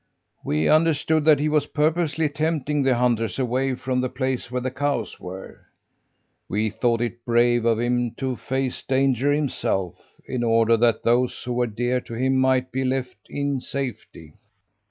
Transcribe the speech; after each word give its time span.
We 0.43 0.67
understood 0.67 1.25
that 1.25 1.39
he 1.39 1.47
was 1.47 1.67
purposely 1.67 2.27
tempting 2.27 2.81
the 2.81 2.95
hunters 2.95 3.37
away 3.37 3.75
from 3.75 4.01
the 4.01 4.09
place 4.09 4.49
where 4.49 4.59
the 4.61 4.71
cows 4.71 5.19
were. 5.19 5.67
We 6.49 6.71
thought 6.71 7.01
it 7.01 7.23
brave 7.23 7.65
of 7.65 7.79
him 7.79 8.15
to 8.17 8.35
face 8.35 8.81
danger 8.81 9.31
himself, 9.31 9.97
in 10.25 10.43
order 10.43 10.75
that 10.75 11.03
those 11.03 11.43
who 11.43 11.53
were 11.53 11.67
dear 11.67 12.01
to 12.01 12.15
him 12.15 12.37
might 12.37 12.71
be 12.71 12.83
left 12.83 13.29
in 13.29 13.59
safety. 13.59 14.33